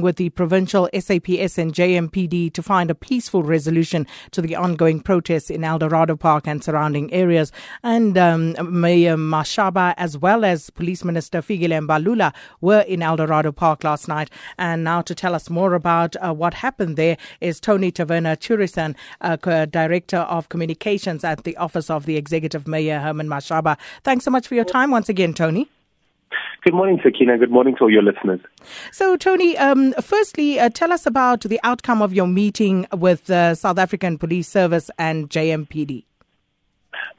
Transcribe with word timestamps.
with 0.00 0.16
the 0.16 0.30
provincial 0.30 0.88
SAPS 0.92 1.58
and 1.58 1.72
JMPD 1.72 2.52
to 2.52 2.62
find 2.62 2.90
a 2.90 2.94
peaceful 2.94 3.42
resolution 3.42 4.06
to 4.30 4.40
the 4.40 4.56
ongoing 4.56 5.00
protests 5.00 5.50
in 5.50 5.64
Eldorado 5.64 6.16
Park 6.16 6.46
and 6.46 6.62
surrounding 6.62 7.12
areas. 7.12 7.52
And 7.82 8.16
um, 8.16 8.54
Mayor 8.80 9.16
Mashaba, 9.16 9.94
as 9.96 10.16
well 10.16 10.44
as 10.44 10.70
Police 10.70 11.04
Minister 11.04 11.42
Fikile 11.42 11.86
Mbalula, 11.86 12.32
were 12.60 12.80
in 12.80 13.02
Eldorado 13.02 13.52
Park 13.52 13.84
last 13.84 14.08
night. 14.08 14.30
And 14.58 14.84
now 14.84 15.02
to 15.02 15.14
tell 15.14 15.34
us 15.34 15.50
more 15.50 15.74
about 15.74 16.16
uh, 16.16 16.32
what 16.32 16.54
happened 16.54 16.96
there 16.96 17.16
is 17.40 17.60
Tony 17.60 17.92
Taverna 17.92 18.36
Turisan, 18.36 18.94
uh, 19.20 19.66
Director 19.66 20.18
of 20.18 20.48
Communications 20.48 21.24
at 21.24 21.44
the 21.44 21.56
Office 21.56 21.90
of 21.90 22.06
the 22.06 22.16
Executive 22.16 22.66
Mayor 22.66 23.00
Herman 23.00 23.28
Mashaba. 23.28 23.76
Thanks 24.02 24.24
so 24.24 24.30
much 24.30 24.48
for 24.48 24.54
your 24.54 24.64
time 24.64 24.90
once 24.90 25.08
again, 25.08 25.34
Tony. 25.34 25.68
Good 26.62 26.74
morning, 26.74 27.00
Sakina. 27.02 27.36
Good 27.38 27.50
morning 27.50 27.76
to 27.76 27.84
all 27.84 27.90
your 27.90 28.02
listeners. 28.02 28.40
So, 28.90 29.16
Tony, 29.16 29.56
um, 29.58 29.92
firstly, 30.00 30.58
uh, 30.58 30.70
tell 30.70 30.92
us 30.92 31.06
about 31.06 31.42
the 31.42 31.60
outcome 31.62 32.00
of 32.00 32.14
your 32.14 32.26
meeting 32.26 32.86
with 32.92 33.26
the 33.26 33.54
South 33.54 33.78
African 33.78 34.18
Police 34.18 34.48
Service 34.48 34.90
and 34.98 35.28
JMPD. 35.28 36.04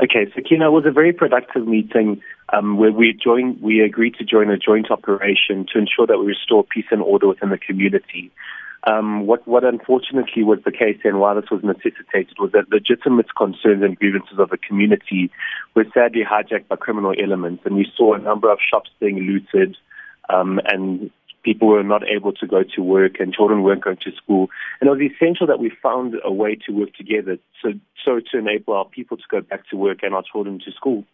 Okay, 0.02 0.32
Sakina, 0.34 0.68
it 0.68 0.72
was 0.72 0.86
a 0.86 0.92
very 0.92 1.14
productive 1.14 1.68
meeting 1.68 2.22
um, 2.52 2.78
where 2.78 2.92
we 2.92 3.14
joined, 3.14 3.62
we 3.62 3.82
agreed 3.82 4.16
to 4.16 4.26
join 4.26 4.50
a 4.50 4.58
joint 4.58 4.92
operation 4.92 5.66
to 5.72 5.80
ensure 5.80 6.06
that 6.08 6.18
we 6.18 6.26
restore 6.26 6.64
peace 6.64 6.86
and 6.92 7.02
order 7.02 7.28
within 7.28 7.50
the 7.50 7.58
community. 7.58 8.32
Um, 8.86 9.26
what, 9.26 9.48
what 9.48 9.64
unfortunately 9.64 10.44
was 10.44 10.60
the 10.64 10.72
case 10.72 11.00
and 11.04 11.20
why 11.20 11.34
this 11.34 11.50
was 11.50 11.64
necessitated 11.64 12.38
was 12.38 12.52
that 12.52 12.70
legitimate 12.70 13.34
concerns 13.36 13.84
and 13.84 13.98
grievances 13.98 14.38
of 14.38 14.52
the 14.52 14.58
community 14.58 15.32
were 15.76 15.86
sadly 15.92 16.22
hijacked 16.24 16.68
by 16.68 16.76
criminal 16.76 17.14
elements. 17.22 17.64
And 17.66 17.76
we 17.76 17.92
saw 17.98 18.14
a 18.14 18.20
number 18.20 18.52
of 18.52 18.60
shops 18.60 18.92
being 19.00 19.20
looted 19.20 19.76
um, 20.30 20.60
and 20.66 21.10
people 21.42 21.68
were 21.68 21.84
not 21.84 22.08
able 22.08 22.34
to 22.34 22.48
go 22.48 22.64
to 22.76 22.82
work 22.82 23.20
and 23.20 23.34
children 23.34 23.64
weren't 23.64 23.84
going 23.84 23.98
to 23.98 24.12
school. 24.12 24.50
And 24.80 24.88
it 24.88 24.92
was 24.92 25.02
essential 25.02 25.48
that 25.48 25.60
we 25.60 25.72
found 25.82 26.16
a 26.24 26.32
way 26.32 26.56
to 26.66 26.72
work 26.72 26.94
together 26.94 27.38
so, 27.62 27.74
so 28.04 28.20
to 28.32 28.38
enable 28.38 28.74
our 28.74 28.86
people 28.86 29.18
to 29.18 29.24
go 29.30 29.42
back 29.42 29.68
to 29.70 29.78
work 29.78 30.00
and 30.04 30.14
our 30.14 30.24
children 30.24 30.60
to 30.66 30.72
school. 30.72 31.06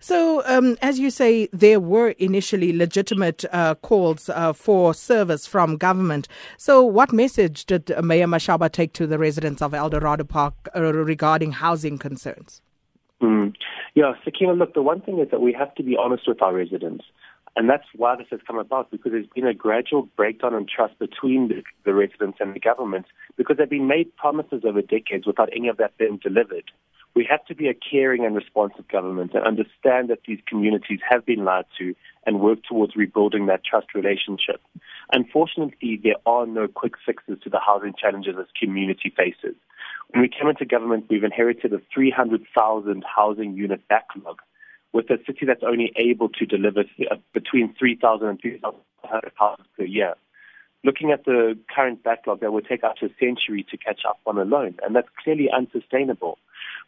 So, 0.00 0.42
um, 0.46 0.76
as 0.82 0.98
you 0.98 1.10
say, 1.10 1.48
there 1.52 1.80
were 1.80 2.10
initially 2.10 2.72
legitimate 2.72 3.44
uh, 3.52 3.74
calls 3.76 4.28
uh, 4.28 4.52
for 4.52 4.94
service 4.94 5.46
from 5.46 5.76
government. 5.76 6.28
So, 6.56 6.82
what 6.82 7.12
message 7.12 7.66
did 7.66 7.92
Mayor 8.02 8.26
Mashaba 8.26 8.70
take 8.70 8.92
to 8.94 9.06
the 9.06 9.18
residents 9.18 9.62
of 9.62 9.74
Eldorado 9.74 10.24
Park 10.24 10.54
uh, 10.74 10.92
regarding 10.92 11.52
housing 11.52 11.98
concerns? 11.98 12.60
Mm. 13.22 13.54
Yeah, 13.94 14.14
Sakina, 14.24 14.54
look, 14.54 14.74
the 14.74 14.82
one 14.82 15.00
thing 15.00 15.18
is 15.18 15.30
that 15.30 15.40
we 15.40 15.52
have 15.52 15.74
to 15.76 15.82
be 15.82 15.96
honest 15.96 16.26
with 16.26 16.42
our 16.42 16.54
residents. 16.54 17.04
And 17.54 17.68
that's 17.68 17.84
why 17.94 18.16
this 18.16 18.28
has 18.30 18.40
come 18.46 18.58
about, 18.58 18.90
because 18.90 19.12
there's 19.12 19.26
been 19.34 19.46
a 19.46 19.52
gradual 19.52 20.08
breakdown 20.16 20.54
in 20.54 20.66
trust 20.66 20.98
between 20.98 21.48
the, 21.48 21.62
the 21.84 21.92
residents 21.92 22.38
and 22.40 22.54
the 22.54 22.60
government, 22.60 23.06
because 23.36 23.58
they've 23.58 23.68
been 23.68 23.86
made 23.86 24.14
promises 24.16 24.62
over 24.64 24.80
decades 24.80 25.26
without 25.26 25.50
any 25.54 25.68
of 25.68 25.76
that 25.76 25.96
being 25.98 26.18
delivered. 26.22 26.70
We 27.14 27.26
have 27.28 27.44
to 27.46 27.54
be 27.54 27.68
a 27.68 27.74
caring 27.74 28.24
and 28.24 28.34
responsive 28.34 28.88
government 28.88 29.32
and 29.34 29.44
understand 29.44 30.08
that 30.08 30.20
these 30.26 30.40
communities 30.46 31.00
have 31.08 31.26
been 31.26 31.44
lied 31.44 31.66
to 31.78 31.94
and 32.26 32.40
work 32.40 32.60
towards 32.66 32.96
rebuilding 32.96 33.46
that 33.46 33.64
trust 33.64 33.94
relationship. 33.94 34.60
Unfortunately, 35.12 36.00
there 36.02 36.16
are 36.24 36.46
no 36.46 36.68
quick 36.68 36.94
fixes 37.04 37.38
to 37.42 37.50
the 37.50 37.60
housing 37.60 37.92
challenges 38.00 38.36
this 38.36 38.46
community 38.58 39.12
faces. 39.14 39.56
When 40.10 40.22
we 40.22 40.28
came 40.28 40.48
into 40.48 40.64
government, 40.64 41.06
we've 41.10 41.24
inherited 41.24 41.72
a 41.72 41.80
300,000 41.92 43.04
housing 43.04 43.54
unit 43.54 43.86
backlog 43.88 44.40
with 44.92 45.10
a 45.10 45.18
city 45.26 45.46
that's 45.46 45.62
only 45.62 45.92
able 45.96 46.28
to 46.28 46.46
deliver 46.46 46.80
uh, 47.10 47.16
between 47.32 47.74
3,000 47.78 48.28
and 48.28 48.40
3,500 48.40 49.32
houses 49.36 49.66
per 49.76 49.84
year. 49.84 50.14
Looking 50.84 51.12
at 51.12 51.24
the 51.24 51.56
current 51.74 52.02
backlog, 52.02 52.40
that 52.40 52.52
would 52.52 52.66
take 52.66 52.82
up 52.84 52.96
to 52.96 53.06
a 53.06 53.10
century 53.20 53.64
to 53.70 53.76
catch 53.76 54.00
up 54.06 54.18
on 54.26 54.36
alone, 54.36 54.76
and 54.84 54.96
that's 54.96 55.08
clearly 55.22 55.48
unsustainable. 55.50 56.38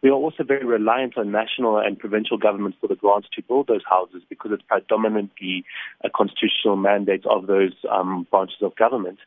We 0.05 0.11
are 0.11 0.13
also 0.13 0.45
very 0.45 0.67
reliant 0.67 1.17
on 1.17 1.33
national 1.33 1.79
and 1.79 1.99
provincial 1.99 2.37
governments 2.37 2.77
for 2.79 2.89
the 2.89 2.95
grants 2.95 3.27
to 3.37 3.43
build 3.43 3.69
those 3.69 3.81
houses 3.89 4.21
because 4.29 4.51
it's 4.53 4.63
predominantly 4.69 5.65
a 6.05 6.11
constitutional 6.11 6.77
mandate 6.77 7.25
of 7.25 7.47
those 7.47 7.73
um, 7.91 8.27
branches 8.31 8.59
of 8.61 8.77
government. 8.77 9.19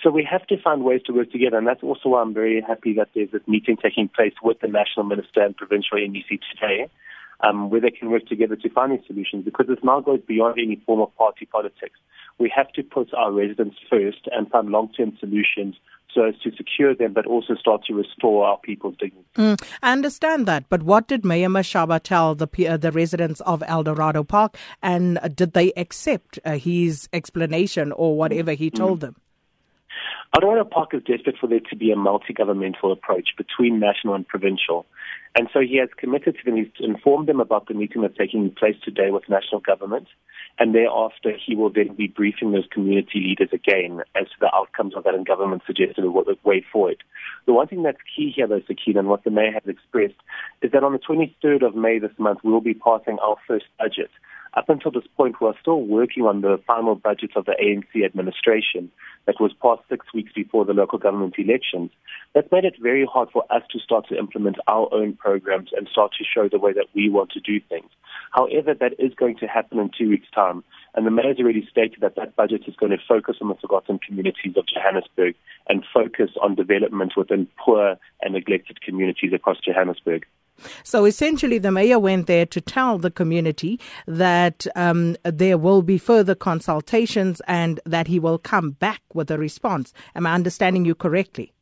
So 0.00 0.08
we 0.08 0.22
have 0.30 0.46
to 0.46 0.62
find 0.62 0.84
ways 0.84 1.00
to 1.06 1.12
work 1.12 1.32
together, 1.32 1.58
and 1.58 1.66
that's 1.66 1.82
also 1.82 2.10
why 2.10 2.22
I'm 2.22 2.32
very 2.32 2.62
happy 2.64 2.94
that 2.94 3.08
there's 3.12 3.32
this 3.32 3.42
meeting 3.48 3.76
taking 3.76 4.08
place 4.08 4.34
with 4.40 4.60
the 4.60 4.68
national 4.68 5.04
minister 5.04 5.42
and 5.42 5.56
provincial 5.56 5.98
MEC 5.98 6.38
today, 6.54 6.88
um, 7.40 7.68
where 7.68 7.80
they 7.80 7.90
can 7.90 8.08
work 8.08 8.26
together 8.28 8.54
to 8.54 8.70
find 8.70 8.92
these 8.92 9.04
solutions 9.08 9.44
because 9.44 9.66
this 9.66 9.82
now 9.82 9.98
goes 9.98 10.20
beyond 10.28 10.60
any 10.60 10.80
form 10.86 11.00
of 11.00 11.12
party 11.16 11.44
politics. 11.44 11.98
We 12.40 12.52
have 12.56 12.72
to 12.72 12.82
put 12.82 13.12
our 13.14 13.30
residents 13.30 13.76
first 13.88 14.26
and 14.32 14.50
find 14.50 14.70
long-term 14.70 15.16
solutions 15.20 15.76
so 16.12 16.24
as 16.24 16.34
to 16.42 16.50
secure 16.56 16.94
them, 16.94 17.12
but 17.12 17.26
also 17.26 17.54
start 17.54 17.84
to 17.84 17.94
restore 17.94 18.46
our 18.46 18.58
people's 18.58 18.96
dignity. 18.98 19.26
Mm, 19.36 19.62
I 19.82 19.92
understand 19.92 20.46
that, 20.46 20.64
but 20.68 20.82
what 20.82 21.06
did 21.06 21.24
Mayor 21.24 21.48
Mashaba 21.48 22.00
tell 22.02 22.34
the 22.34 22.48
uh, 22.66 22.76
the 22.76 22.90
residents 22.90 23.40
of 23.42 23.62
Eldorado 23.66 24.24
Park, 24.24 24.56
and 24.82 25.20
did 25.34 25.52
they 25.52 25.72
accept 25.76 26.40
uh, 26.44 26.56
his 26.56 27.08
explanation 27.12 27.92
or 27.92 28.16
whatever 28.16 28.52
he 28.52 28.70
told 28.70 28.98
mm. 28.98 29.02
them? 29.02 29.16
Eldorado 30.32 30.62
Park 30.62 30.94
is 30.94 31.02
desperate 31.02 31.36
for 31.40 31.48
there 31.48 31.58
to 31.58 31.76
be 31.76 31.90
a 31.90 31.96
multi-governmental 31.96 32.92
approach 32.92 33.30
between 33.36 33.80
national 33.80 34.14
and 34.14 34.26
provincial. 34.26 34.86
And 35.34 35.48
so 35.52 35.58
he 35.58 35.76
has 35.78 35.88
committed 35.96 36.36
to 36.36 36.44
them, 36.44 36.56
he's 36.56 36.68
informed 36.78 37.26
them 37.26 37.40
about 37.40 37.66
the 37.66 37.74
meeting 37.74 38.02
that's 38.02 38.16
taking 38.16 38.48
place 38.52 38.76
today 38.84 39.10
with 39.10 39.28
national 39.28 39.60
government. 39.60 40.06
And 40.60 40.72
thereafter, 40.72 41.32
he 41.44 41.56
will 41.56 41.70
then 41.70 41.94
be 41.96 42.06
briefing 42.06 42.52
those 42.52 42.68
community 42.70 43.18
leaders 43.18 43.48
again 43.52 44.02
as 44.14 44.26
to 44.26 44.36
the 44.40 44.54
outcomes 44.54 44.94
of 44.94 45.02
that 45.02 45.14
and 45.16 45.26
government 45.26 45.62
suggested 45.66 46.04
a 46.04 46.10
way 46.10 46.64
forward. 46.72 47.02
The 47.46 47.52
one 47.52 47.66
thing 47.66 47.82
that's 47.82 47.98
key 48.16 48.32
here, 48.34 48.46
though, 48.46 48.62
Sakina, 48.68 49.00
and 49.00 49.08
what 49.08 49.24
the 49.24 49.30
mayor 49.30 49.52
has 49.52 49.66
expressed, 49.66 50.20
is 50.62 50.70
that 50.70 50.84
on 50.84 50.92
the 50.92 50.98
23rd 50.98 51.66
of 51.66 51.74
May 51.74 51.98
this 51.98 52.16
month, 52.18 52.40
we 52.44 52.52
will 52.52 52.60
be 52.60 52.74
passing 52.74 53.18
our 53.18 53.36
first 53.48 53.66
budget. 53.80 54.10
Up 54.54 54.68
until 54.68 54.90
this 54.90 55.06
point, 55.16 55.40
we're 55.40 55.58
still 55.60 55.80
working 55.80 56.24
on 56.24 56.40
the 56.40 56.60
final 56.66 56.96
budget 56.96 57.30
of 57.36 57.44
the 57.44 57.54
ANC 57.62 58.04
administration 58.04 58.90
that 59.26 59.40
was 59.40 59.52
passed 59.62 59.82
six 59.88 60.06
weeks 60.12 60.32
before 60.34 60.64
the 60.64 60.72
local 60.72 60.98
government 60.98 61.34
elections. 61.38 61.90
That's 62.34 62.50
made 62.50 62.64
it 62.64 62.74
very 62.80 63.06
hard 63.06 63.28
for 63.32 63.44
us 63.50 63.62
to 63.70 63.78
start 63.78 64.08
to 64.08 64.18
implement 64.18 64.56
our 64.66 64.88
own 64.92 65.14
programs 65.14 65.70
and 65.76 65.86
start 65.88 66.12
to 66.18 66.24
show 66.24 66.48
the 66.48 66.58
way 66.58 66.72
that 66.72 66.86
we 66.94 67.08
want 67.08 67.30
to 67.32 67.40
do 67.40 67.60
things. 67.68 67.90
However, 68.32 68.74
that 68.74 68.94
is 68.98 69.14
going 69.14 69.36
to 69.38 69.46
happen 69.46 69.78
in 69.78 69.90
two 69.96 70.08
weeks' 70.08 70.30
time. 70.34 70.64
And 70.94 71.06
the 71.06 71.12
mayor's 71.12 71.38
already 71.38 71.66
stated 71.70 72.00
that 72.00 72.16
that 72.16 72.34
budget 72.34 72.62
is 72.66 72.74
going 72.74 72.90
to 72.90 72.98
focus 73.06 73.36
on 73.40 73.48
the 73.48 73.54
forgotten 73.54 74.00
communities 74.00 74.56
of 74.56 74.66
Johannesburg 74.66 75.36
and 75.68 75.84
focus 75.94 76.30
on 76.42 76.56
development 76.56 77.12
within 77.16 77.46
poor 77.56 77.96
and 78.22 78.34
neglected 78.34 78.82
communities 78.82 79.32
across 79.32 79.58
Johannesburg. 79.60 80.26
So 80.82 81.04
essentially, 81.04 81.58
the 81.58 81.72
mayor 81.72 81.98
went 81.98 82.26
there 82.26 82.46
to 82.46 82.60
tell 82.60 82.98
the 82.98 83.10
community 83.10 83.80
that 84.06 84.66
um, 84.76 85.16
there 85.24 85.58
will 85.58 85.82
be 85.82 85.98
further 85.98 86.34
consultations 86.34 87.40
and 87.46 87.80
that 87.84 88.06
he 88.06 88.18
will 88.18 88.38
come 88.38 88.72
back 88.72 89.02
with 89.14 89.30
a 89.30 89.38
response. 89.38 89.92
Am 90.14 90.26
I 90.26 90.34
understanding 90.34 90.84
you 90.84 90.94
correctly? 90.94 91.52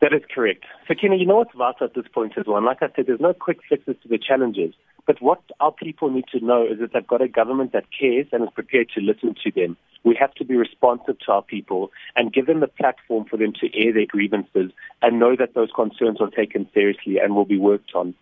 That 0.00 0.14
is 0.14 0.22
correct. 0.34 0.64
So, 0.88 0.94
Kenny, 0.98 1.18
you 1.18 1.26
know 1.26 1.36
what's 1.36 1.54
vital 1.54 1.86
at 1.86 1.94
this 1.94 2.06
point 2.12 2.32
as 2.38 2.46
well. 2.46 2.64
like 2.64 2.82
I 2.82 2.88
said, 2.96 3.06
there's 3.06 3.20
no 3.20 3.34
quick 3.34 3.58
fixes 3.68 3.96
to 4.02 4.08
the 4.08 4.18
challenges. 4.18 4.74
But 5.10 5.20
what 5.20 5.42
our 5.58 5.72
people 5.72 6.08
need 6.08 6.26
to 6.30 6.38
know 6.38 6.64
is 6.64 6.78
that 6.78 6.92
they've 6.92 7.04
got 7.04 7.20
a 7.20 7.26
government 7.26 7.72
that 7.72 7.86
cares 7.90 8.28
and 8.30 8.44
is 8.44 8.50
prepared 8.54 8.90
to 8.94 9.00
listen 9.00 9.34
to 9.42 9.50
them. 9.50 9.76
We 10.04 10.14
have 10.14 10.32
to 10.34 10.44
be 10.44 10.54
responsive 10.54 11.18
to 11.26 11.32
our 11.32 11.42
people 11.42 11.90
and 12.14 12.32
give 12.32 12.46
them 12.46 12.60
the 12.60 12.68
platform 12.68 13.24
for 13.24 13.36
them 13.36 13.52
to 13.54 13.76
air 13.76 13.92
their 13.92 14.06
grievances 14.06 14.70
and 15.02 15.18
know 15.18 15.34
that 15.34 15.54
those 15.54 15.70
concerns 15.74 16.20
are 16.20 16.30
taken 16.30 16.68
seriously 16.72 17.18
and 17.18 17.34
will 17.34 17.44
be 17.44 17.58
worked 17.58 17.90
on. 17.92 18.14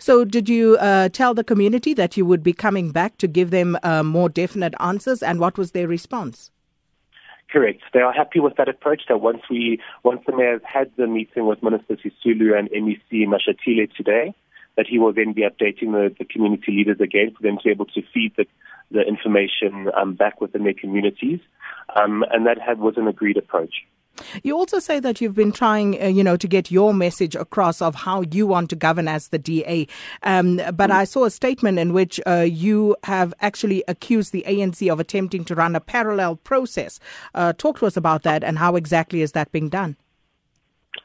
So, 0.00 0.24
did 0.24 0.48
you 0.48 0.76
uh, 0.78 1.08
tell 1.10 1.34
the 1.34 1.44
community 1.44 1.94
that 1.94 2.16
you 2.16 2.26
would 2.26 2.42
be 2.42 2.52
coming 2.52 2.90
back 2.90 3.16
to 3.18 3.28
give 3.28 3.52
them 3.52 3.78
uh, 3.84 4.02
more 4.02 4.28
definite 4.28 4.74
answers, 4.80 5.22
and 5.22 5.38
what 5.38 5.56
was 5.56 5.70
their 5.70 5.86
response? 5.86 6.50
Correct. 7.48 7.82
They 7.92 8.00
are 8.00 8.12
happy 8.12 8.40
with 8.40 8.56
that 8.56 8.68
approach. 8.68 9.02
That 9.08 9.18
once 9.18 9.42
we, 9.48 9.80
once 10.02 10.22
the 10.26 10.36
mayor 10.36 10.54
has 10.54 10.62
had 10.64 10.90
the 10.96 11.06
meeting 11.06 11.46
with 11.46 11.62
Minister 11.62 11.96
Sisulu 11.96 12.58
and 12.58 12.68
MEC 12.70 13.28
Mashatile 13.28 13.88
today, 13.94 14.34
that 14.76 14.86
he 14.86 14.98
will 14.98 15.12
then 15.12 15.32
be 15.32 15.42
updating 15.42 15.92
the, 15.92 16.14
the 16.18 16.24
community 16.24 16.72
leaders 16.72 17.00
again 17.00 17.34
for 17.36 17.42
them 17.42 17.56
to 17.58 17.64
be 17.64 17.70
able 17.70 17.86
to 17.86 18.02
feed 18.12 18.32
the, 18.36 18.46
the 18.90 19.02
information 19.02 19.90
um, 19.96 20.14
back 20.14 20.40
within 20.40 20.64
their 20.64 20.74
communities. 20.74 21.40
Um, 21.94 22.24
and 22.30 22.46
that 22.46 22.58
had, 22.60 22.78
was 22.78 22.96
an 22.96 23.06
agreed 23.06 23.36
approach. 23.36 23.74
You 24.42 24.56
also 24.56 24.78
say 24.78 25.00
that 25.00 25.20
you've 25.20 25.34
been 25.34 25.52
trying, 25.52 26.00
uh, 26.00 26.06
you 26.06 26.22
know, 26.22 26.36
to 26.36 26.46
get 26.46 26.70
your 26.70 26.94
message 26.94 27.34
across 27.34 27.82
of 27.82 27.94
how 27.94 28.22
you 28.22 28.46
want 28.46 28.70
to 28.70 28.76
govern 28.76 29.08
as 29.08 29.28
the 29.28 29.38
DA. 29.38 29.88
Um, 30.22 30.60
but 30.74 30.90
I 30.90 31.04
saw 31.04 31.24
a 31.24 31.30
statement 31.30 31.78
in 31.78 31.92
which 31.92 32.20
uh, 32.26 32.46
you 32.48 32.96
have 33.04 33.34
actually 33.40 33.82
accused 33.88 34.32
the 34.32 34.44
ANC 34.46 34.90
of 34.90 35.00
attempting 35.00 35.44
to 35.46 35.54
run 35.54 35.74
a 35.74 35.80
parallel 35.80 36.36
process. 36.36 37.00
Uh, 37.34 37.52
talk 37.52 37.80
to 37.80 37.86
us 37.86 37.96
about 37.96 38.22
that 38.22 38.44
and 38.44 38.58
how 38.58 38.76
exactly 38.76 39.20
is 39.20 39.32
that 39.32 39.50
being 39.50 39.68
done? 39.68 39.96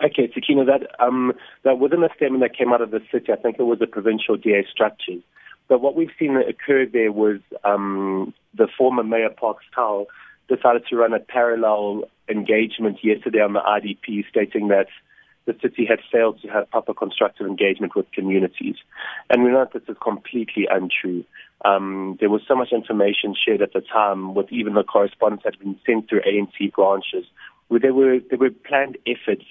Okay, 0.03 0.31
Sakina, 0.33 0.63
that 0.65 0.87
um, 0.99 1.33
that 1.63 1.77
wasn't 1.77 2.05
a 2.05 2.09
statement 2.15 2.41
that 2.41 2.57
came 2.57 2.71
out 2.71 2.81
of 2.81 2.91
the 2.91 3.01
city. 3.11 3.33
I 3.33 3.35
think 3.35 3.57
it 3.59 3.63
was 3.63 3.79
the 3.79 3.87
provincial 3.87 4.37
DA 4.37 4.65
structures. 4.71 5.21
But 5.67 5.81
what 5.81 5.95
we've 5.95 6.11
seen 6.17 6.35
that 6.35 6.47
occurred 6.47 6.93
there 6.93 7.11
was 7.11 7.39
um, 7.63 8.33
the 8.55 8.67
former 8.77 9.03
Mayor 9.03 9.29
Parks 9.29 9.65
Tau 9.75 10.07
decided 10.47 10.83
to 10.89 10.95
run 10.95 11.13
a 11.13 11.19
parallel 11.19 12.05
engagement 12.29 12.97
yesterday 13.03 13.39
on 13.39 13.53
the 13.53 13.59
IDP 13.59 14.27
stating 14.29 14.69
that 14.69 14.87
the 15.45 15.55
city 15.61 15.85
had 15.85 15.99
failed 16.11 16.41
to 16.41 16.47
have 16.47 16.69
proper 16.69 16.93
constructive 16.93 17.45
engagement 17.45 17.95
with 17.95 18.11
communities. 18.11 18.75
And 19.29 19.43
we 19.43 19.51
know 19.51 19.65
that 19.65 19.73
this 19.73 19.89
is 19.89 19.97
completely 20.01 20.67
untrue. 20.69 21.23
Um, 21.65 22.17
there 22.19 22.29
was 22.29 22.41
so 22.47 22.55
much 22.55 22.71
information 22.71 23.35
shared 23.35 23.61
at 23.61 23.73
the 23.73 23.81
time 23.81 24.33
with 24.33 24.51
even 24.51 24.73
the 24.73 24.83
correspondence 24.83 25.43
that 25.43 25.55
had 25.55 25.59
been 25.59 25.79
sent 25.85 26.09
through 26.09 26.21
ANC 26.21 26.73
branches 26.73 27.25
where 27.67 27.79
there 27.79 27.93
were, 27.93 28.19
there 28.29 28.39
were 28.39 28.49
planned 28.49 28.97
efforts 29.05 29.45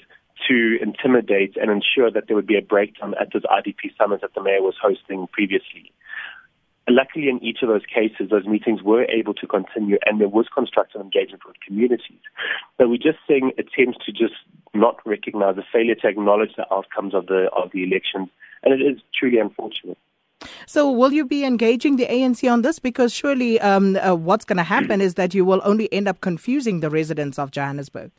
to 0.47 0.79
intimidate 0.81 1.57
and 1.57 1.71
ensure 1.71 2.11
that 2.11 2.27
there 2.27 2.37
would 2.37 2.47
be 2.47 2.57
a 2.57 2.63
breakdown 2.63 3.15
at 3.21 3.33
this 3.33 3.43
IDP 3.45 3.97
summit 3.97 4.21
that 4.21 4.35
the 4.35 4.43
mayor 4.43 4.63
was 4.63 4.75
hosting 4.81 5.27
previously. 5.33 5.93
Luckily, 6.89 7.29
in 7.29 7.43
each 7.45 7.59
of 7.63 7.69
those 7.69 7.85
cases, 7.85 8.31
those 8.31 8.47
meetings 8.47 8.83
were 8.83 9.05
able 9.05 9.35
to 9.35 9.47
continue 9.47 9.99
and 10.07 10.21
there 10.21 10.29
was 10.29 10.47
constructive 10.55 11.01
engagement 11.01 11.43
with 11.47 11.57
communities. 11.67 12.21
But 12.79 12.89
we're 12.89 12.97
just 12.97 13.19
seeing 13.27 13.53
attempts 13.59 13.99
to 14.07 14.13
just 14.13 14.35
not 14.73 14.97
recognize 15.05 15.57
the 15.57 15.65
failure 15.71 15.97
to 15.97 16.09
acknowledge 16.09 16.57
the 16.57 16.73
outcomes 16.73 17.15
of 17.15 17.27
the, 17.27 17.51
of 17.55 17.73
the 17.73 17.83
elections. 17.85 18.29
And 18.63 18.73
it 18.73 18.83
is 18.83 19.01
truly 19.19 19.39
unfortunate. 19.39 19.99
So, 20.67 20.91
will 20.91 21.13
you 21.13 21.27
be 21.27 21.45
engaging 21.45 21.97
the 21.97 22.07
ANC 22.07 22.51
on 22.51 22.63
this? 22.63 22.79
Because 22.79 23.13
surely 23.13 23.61
um, 23.61 23.97
uh, 23.97 24.15
what's 24.15 24.45
going 24.45 24.59
to 24.59 24.63
happen 24.63 25.01
is 25.09 25.15
that 25.15 25.35
you 25.35 25.45
will 25.45 25.61
only 25.65 25.93
end 25.93 26.09
up 26.09 26.21
confusing 26.21 26.81
the 26.81 26.91
residents 26.91 27.39
of 27.39 27.51
Johannesburg. 27.51 28.13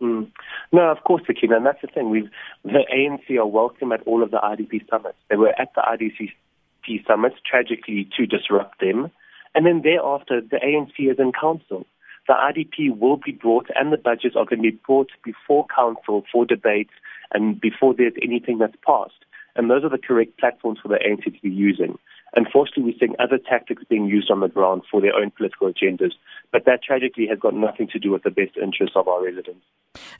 Mm. 0.00 0.30
No, 0.72 0.90
of 0.90 1.04
course, 1.04 1.22
Akina, 1.28 1.56
and 1.56 1.66
that's 1.66 1.82
the 1.82 1.88
thing. 1.88 2.10
We've 2.10 2.30
the 2.64 2.84
ANC 2.92 3.36
are 3.36 3.46
welcome 3.46 3.92
at 3.92 4.02
all 4.06 4.22
of 4.22 4.30
the 4.30 4.38
IDP 4.38 4.88
summits. 4.88 5.18
They 5.28 5.36
were 5.36 5.52
at 5.60 5.74
the 5.74 5.82
IDP 5.82 7.06
summits, 7.06 7.36
tragically, 7.44 8.08
to 8.16 8.26
disrupt 8.26 8.80
them, 8.80 9.10
and 9.54 9.66
then 9.66 9.82
thereafter, 9.82 10.40
the 10.40 10.56
ANC 10.56 11.10
is 11.10 11.18
in 11.18 11.32
council. 11.32 11.86
The 12.28 12.34
IDP 12.34 12.96
will 12.98 13.16
be 13.16 13.32
brought, 13.32 13.68
and 13.74 13.92
the 13.92 13.96
budgets 13.96 14.36
are 14.36 14.44
going 14.44 14.62
to 14.62 14.70
be 14.70 14.78
brought 14.86 15.10
before 15.24 15.66
council 15.74 16.24
for 16.32 16.46
debate 16.46 16.90
and 17.32 17.60
before 17.60 17.94
there's 17.94 18.12
anything 18.22 18.58
that's 18.58 18.76
passed. 18.86 19.24
And 19.56 19.70
those 19.70 19.84
are 19.84 19.88
the 19.88 19.98
correct 19.98 20.38
platforms 20.38 20.78
for 20.80 20.88
the 20.88 20.96
ANC 20.96 21.24
to 21.24 21.42
be 21.42 21.50
using. 21.50 21.98
Unfortunately, 22.34 22.84
we're 22.84 22.98
seeing 22.98 23.14
other 23.18 23.38
tactics 23.38 23.82
being 23.88 24.06
used 24.06 24.30
on 24.30 24.40
the 24.40 24.48
ground 24.48 24.82
for 24.90 25.00
their 25.00 25.14
own 25.14 25.30
political 25.30 25.72
agendas, 25.72 26.12
but 26.52 26.64
that 26.66 26.82
tragically 26.82 27.26
has 27.26 27.38
got 27.38 27.54
nothing 27.54 27.88
to 27.88 27.98
do 27.98 28.10
with 28.10 28.22
the 28.22 28.30
best 28.30 28.56
interests 28.56 28.96
of 28.96 29.08
our 29.08 29.24
residents. 29.24 29.64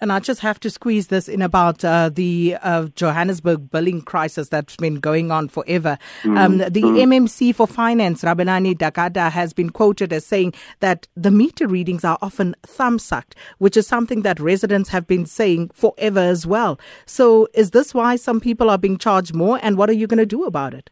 And 0.00 0.12
I 0.12 0.18
just 0.18 0.40
have 0.40 0.58
to 0.60 0.70
squeeze 0.70 1.08
this 1.08 1.28
in 1.28 1.42
about 1.42 1.84
uh, 1.84 2.08
the 2.12 2.56
uh, 2.62 2.86
Johannesburg 2.96 3.70
billing 3.70 4.02
crisis 4.02 4.48
that's 4.48 4.76
been 4.76 4.96
going 4.96 5.30
on 5.30 5.48
forever. 5.48 5.98
Mm. 6.22 6.38
Um, 6.38 6.58
the 6.58 6.82
mm. 6.82 7.28
MMC 7.28 7.54
for 7.54 7.66
Finance, 7.66 8.22
Rabelani 8.22 8.74
Dagada, 8.74 9.30
has 9.30 9.52
been 9.52 9.70
quoted 9.70 10.12
as 10.12 10.26
saying 10.26 10.54
that 10.80 11.06
the 11.14 11.30
meter 11.30 11.68
readings 11.68 12.04
are 12.04 12.18
often 12.20 12.56
thumb 12.64 12.98
sucked, 12.98 13.36
which 13.58 13.76
is 13.76 13.86
something 13.86 14.22
that 14.22 14.40
residents 14.40 14.88
have 14.88 15.06
been 15.06 15.26
saying 15.26 15.70
forever 15.72 16.20
as 16.20 16.46
well. 16.46 16.80
So, 17.06 17.46
is 17.54 17.70
this 17.70 17.94
why 17.94 18.16
some 18.16 18.40
people 18.40 18.70
are 18.70 18.78
being 18.78 18.98
charged 18.98 19.34
more, 19.34 19.60
and 19.62 19.76
what 19.76 19.88
are 19.88 19.94
you 19.94 20.08
going 20.08 20.18
to 20.18 20.26
do 20.26 20.44
about 20.44 20.74
it? 20.74 20.90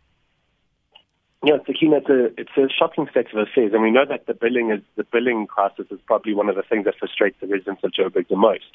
Yeah, 1.45 1.59
Sakina, 1.67 1.99
it's 1.99 2.09
a 2.09 2.41
it's 2.41 2.57
a 2.57 2.69
shocking 2.69 3.07
state 3.11 3.27
of 3.33 3.39
affairs, 3.39 3.71
and 3.73 3.83
we 3.83 3.93
know 3.93 4.05
that 4.09 4.27
the 4.27 4.35
billing 4.35 4.73
is 4.73 4.83
the 4.97 5.05
billing 5.05 5.47
crisis 5.47 5.87
is 5.91 6.01
probably 6.05 6.35
one 6.35 6.49
of 6.49 6.57
the 6.57 6.65
things 6.69 6.85
that 6.85 6.97
frustrates 6.99 7.37
the 7.41 7.47
residents 7.47 7.83
of 7.85 7.93
Joburg 7.93 8.27
the 8.29 8.37
most. 8.37 8.67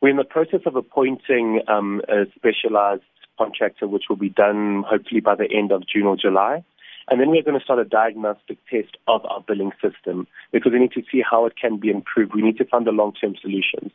We're 0.00 0.08
in 0.10 0.16
the 0.16 0.24
process 0.24 0.60
of 0.66 0.74
appointing 0.74 1.60
um, 1.68 2.02
a 2.08 2.24
specialized 2.34 3.04
contractor, 3.38 3.86
which 3.86 4.04
will 4.08 4.16
be 4.16 4.28
done 4.28 4.82
hopefully 4.86 5.20
by 5.20 5.36
the 5.36 5.48
end 5.50 5.70
of 5.70 5.86
June 5.86 6.06
or 6.06 6.16
July. 6.16 6.64
And 7.08 7.20
then 7.20 7.30
we're 7.30 7.42
going 7.42 7.58
to 7.58 7.64
start 7.64 7.78
a 7.78 7.84
diagnostic 7.84 8.58
test 8.68 8.96
of 9.06 9.24
our 9.26 9.40
billing 9.46 9.72
system 9.82 10.26
because 10.52 10.72
we 10.72 10.78
need 10.78 10.92
to 10.92 11.02
see 11.12 11.22
how 11.28 11.46
it 11.46 11.54
can 11.60 11.78
be 11.78 11.90
improved. 11.90 12.34
We 12.34 12.42
need 12.42 12.56
to 12.58 12.64
find 12.64 12.86
the 12.86 12.92
long-term 12.92 13.36
solutions. 13.40 13.92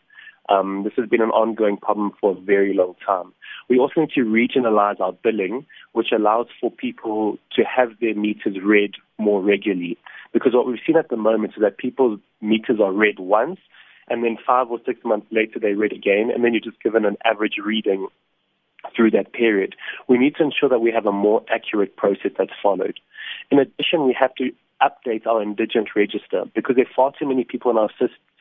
Um, 0.47 0.83
this 0.83 0.93
has 0.97 1.09
been 1.09 1.21
an 1.21 1.31
ongoing 1.31 1.77
problem 1.77 2.11
for 2.21 2.31
a 2.31 2.39
very 2.39 2.73
long 2.73 2.95
time. 3.05 3.33
We 3.69 3.77
also 3.77 4.01
need 4.01 4.11
to 4.15 4.21
regionalize 4.21 4.99
our 4.99 5.13
billing, 5.13 5.65
which 5.93 6.07
allows 6.11 6.47
for 6.59 6.71
people 6.71 7.37
to 7.55 7.63
have 7.63 7.91
their 8.01 8.15
meters 8.15 8.57
read 8.63 8.95
more 9.17 9.41
regularly. 9.41 9.97
Because 10.33 10.53
what 10.53 10.67
we've 10.67 10.79
seen 10.85 10.97
at 10.97 11.09
the 11.09 11.17
moment 11.17 11.53
is 11.55 11.61
that 11.61 11.77
people's 11.77 12.19
meters 12.41 12.79
are 12.81 12.91
read 12.91 13.19
once, 13.19 13.59
and 14.09 14.23
then 14.23 14.37
five 14.45 14.69
or 14.69 14.79
six 14.85 14.99
months 15.05 15.27
later 15.31 15.59
they 15.59 15.73
read 15.73 15.93
again, 15.93 16.31
and 16.33 16.43
then 16.43 16.53
you're 16.53 16.61
just 16.61 16.81
given 16.81 17.05
an 17.05 17.17
average 17.23 17.57
reading 17.63 18.07
through 18.95 19.11
that 19.11 19.33
period. 19.33 19.75
We 20.07 20.17
need 20.17 20.35
to 20.37 20.43
ensure 20.43 20.69
that 20.69 20.79
we 20.79 20.91
have 20.91 21.05
a 21.05 21.11
more 21.11 21.43
accurate 21.49 21.95
process 21.95 22.31
that's 22.37 22.51
followed. 22.61 22.99
In 23.51 23.59
addition, 23.59 24.05
we 24.05 24.15
have 24.19 24.33
to 24.35 24.51
update 24.81 25.27
our 25.27 25.41
indigent 25.41 25.89
register 25.95 26.45
because 26.55 26.75
there 26.75 26.85
are 26.85 26.95
far 26.95 27.11
too 27.17 27.27
many 27.27 27.43
people 27.43 27.69
in 27.69 27.77
our 27.77 27.89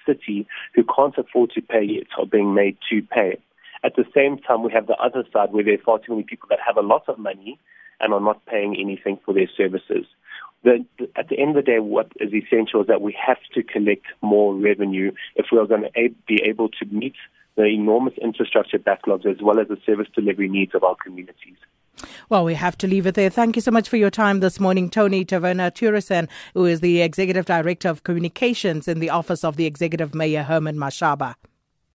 city 0.07 0.47
who 0.75 0.85
can't 0.85 1.19
afford 1.19 1.51
to 1.51 1.61
pay 1.61 1.83
yet 1.83 2.07
are 2.17 2.27
being 2.27 2.55
made 2.55 2.79
to 2.89 3.03
pay. 3.03 3.37
At 3.85 3.97
the 3.97 4.05
same 4.15 4.39
time, 4.39 4.63
we 4.63 4.73
have 4.73 4.87
the 4.87 4.97
other 4.97 5.25
side 5.33 5.53
where 5.53 5.65
there 5.65 5.75
are 5.75 5.85
far 5.85 5.99
too 5.99 6.13
many 6.13 6.25
people 6.25 6.49
that 6.51 6.59
have 6.67 6.77
a 6.77 6.87
lot 6.87 7.05
of 7.09 7.19
money 7.19 7.59
and 8.01 8.13
are 8.13 8.21
not 8.21 8.45
paying 8.47 8.77
anything 8.79 9.19
for 9.25 9.35
their 9.35 9.49
services. 9.57 10.07
The, 10.65 10.85
at 11.17 11.29
the 11.29 11.39
end 11.39 11.51
of 11.51 11.65
the 11.65 11.71
day, 11.71 11.79
what 11.79 12.11
is 12.21 12.33
essential 12.33 12.81
is 12.81 12.89
that 12.89 13.01
we 13.01 13.17
have 13.25 13.39
to 13.55 13.63
collect 13.63 14.07
more 14.23 14.55
revenue 14.55 15.13
if 15.37 15.47
we 15.53 15.59
are 15.59 15.67
going 15.67 15.83
to 15.83 16.09
be 16.27 16.43
able 16.45 16.69
to 16.69 16.87
meet 16.91 17.15
the 17.57 17.65
enormous 17.65 18.15
infrastructure 18.23 18.79
backlogs 18.79 19.27
as 19.27 19.39
well 19.43 19.61
as 19.61 19.69
the 19.69 19.79
service 19.85 20.09
delivery 20.15 20.49
needs 20.49 20.75
of 20.75 20.85
our 20.85 20.97
communities. 20.97 21.57
Well, 22.29 22.45
we 22.45 22.55
have 22.55 22.79
to 22.79 22.87
leave 22.87 23.07
it 23.07 23.15
there. 23.15 23.31
Thank 23.31 23.57
you 23.57 23.63
so 23.63 23.71
much 23.71 23.89
for 23.89 23.97
your 23.97 24.11
time 24.11 24.41
this 24.41 24.61
morning, 24.61 24.91
Tony 24.91 25.25
Taverna 25.25 25.73
Turisan, 25.73 26.29
who 26.55 26.67
is 26.67 26.81
the 26.81 27.03
Executive 27.03 27.47
Director 27.47 27.89
of 27.89 28.05
Communications 28.05 28.87
in 28.87 29.01
the 29.01 29.11
Office 29.11 29.43
of 29.45 29.57
the 29.57 29.67
Executive 29.67 30.15
Mayor 30.15 30.45
Herman 30.45 30.77
Mashaba. 30.77 31.35